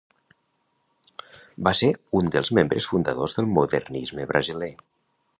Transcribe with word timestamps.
Va 1.67 1.73
ser 1.79 1.89
un 2.19 2.33
dels 2.35 2.51
membres 2.59 2.87
fundadors 2.93 3.37
del 3.41 3.49
modernisme 3.59 4.25
brasiler. 4.33 4.71